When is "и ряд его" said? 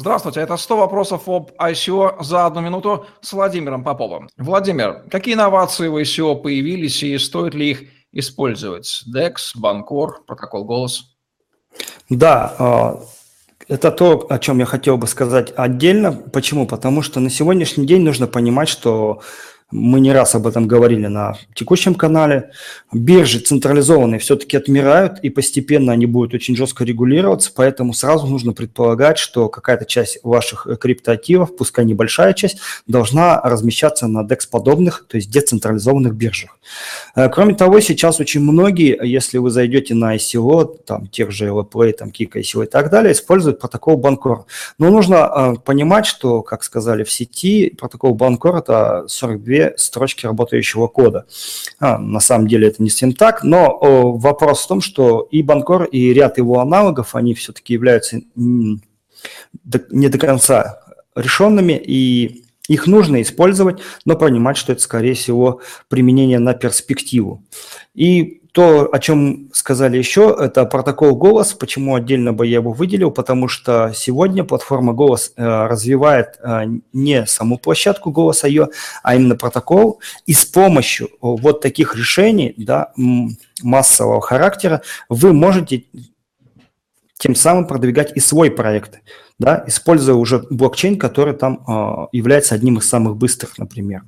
55.84-56.60